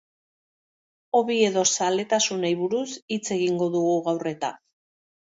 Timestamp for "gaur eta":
4.09-4.51